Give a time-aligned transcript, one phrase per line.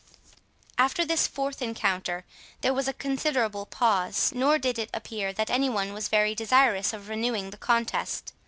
[0.79, 2.25] After this fourth encounter,
[2.61, 6.91] there was a considerable pause; nor did it appear that any one was very desirous
[6.91, 8.33] of renewing the contest.